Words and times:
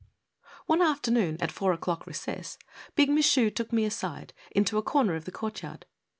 O 0.67 0.73
NE 0.73 0.83
afternoon, 0.83 1.37
at 1.39 1.51
four 1.51 1.73
o'clock 1.73 2.07
recess, 2.07 2.57
Big 2.95 3.07
Michu 3.11 3.51
took 3.51 3.71
me 3.71 3.85
aside, 3.85 4.33
into 4.49 4.79
a 4.79 4.81
corner 4.81 5.13
of 5.13 5.25
the 5.25 5.31
court 5.31 5.61
yard. 5.61 5.85